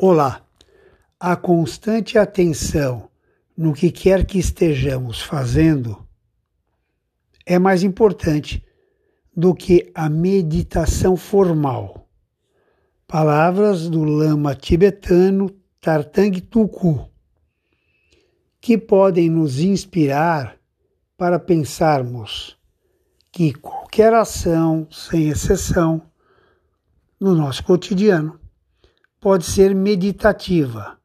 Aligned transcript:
Olá! 0.00 0.46
A 1.18 1.34
constante 1.34 2.18
atenção 2.18 3.10
no 3.56 3.72
que 3.72 3.90
quer 3.90 4.24
que 4.24 4.38
estejamos 4.38 5.20
fazendo 5.20 6.06
é 7.44 7.58
mais 7.58 7.82
importante 7.82 8.64
do 9.36 9.52
que 9.52 9.90
a 9.92 10.08
meditação 10.08 11.16
formal. 11.16 12.08
Palavras 13.08 13.88
do 13.90 14.04
lama 14.04 14.54
tibetano 14.54 15.50
Tartang 15.80 16.42
Tuku, 16.42 17.10
que 18.60 18.78
podem 18.78 19.28
nos 19.28 19.58
inspirar 19.58 20.60
para 21.16 21.40
pensarmos 21.40 22.56
que 23.32 23.52
qualquer 23.52 24.14
ação, 24.14 24.86
sem 24.92 25.28
exceção, 25.28 26.00
no 27.18 27.34
nosso 27.34 27.64
cotidiano, 27.64 28.37
pode 29.20 29.44
ser 29.44 29.74
meditativa 29.74 30.98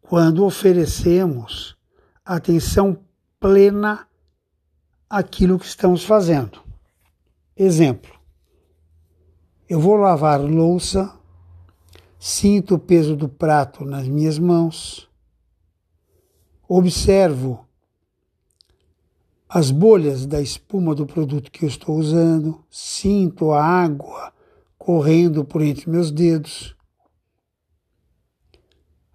quando 0.00 0.44
oferecemos 0.44 1.76
atenção 2.24 2.98
plena 3.38 4.06
àquilo 5.08 5.58
que 5.58 5.66
estamos 5.66 6.04
fazendo. 6.04 6.60
Exemplo: 7.56 8.12
eu 9.68 9.80
vou 9.80 9.96
lavar 9.96 10.40
louça, 10.40 11.12
sinto 12.18 12.74
o 12.74 12.78
peso 12.78 13.16
do 13.16 13.28
prato 13.28 13.84
nas 13.84 14.06
minhas 14.06 14.38
mãos, 14.38 15.08
observo 16.68 17.66
as 19.48 19.70
bolhas 19.70 20.26
da 20.26 20.40
espuma 20.40 20.94
do 20.94 21.06
produto 21.06 21.50
que 21.50 21.64
eu 21.64 21.68
estou 21.68 21.96
usando, 21.96 22.64
sinto 22.68 23.52
a 23.52 23.64
água 23.64 24.32
correndo 24.76 25.44
por 25.44 25.62
entre 25.62 25.88
meus 25.88 26.10
dedos, 26.10 26.74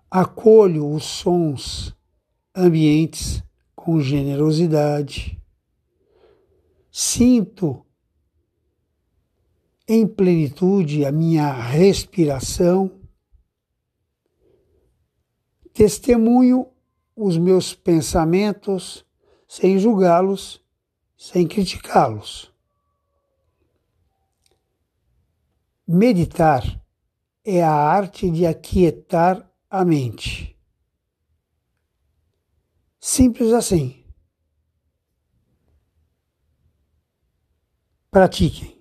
acolho 0.09 0.91
os 0.91 1.03
sons 1.03 1.95
ambientes 2.55 3.43
com 3.75 4.01
generosidade, 4.01 5.39
sinto 6.91 7.85
em 9.87 10.07
plenitude 10.07 11.05
a 11.05 11.11
minha 11.11 11.51
respiração, 11.51 12.99
testemunho 15.73 16.67
os 17.15 17.37
meus 17.37 17.73
pensamentos 17.73 19.05
sem 19.47 19.79
julgá-los, 19.79 20.61
sem 21.17 21.47
criticá-los. 21.47 22.53
Meditar 25.87 26.79
é 27.43 27.63
a 27.63 27.73
arte 27.73 28.29
de 28.29 28.45
aquietar 28.45 29.48
a 29.69 29.85
mente. 29.85 30.57
Simples 32.99 33.53
assim. 33.53 34.03
Pratiquem. 38.11 38.78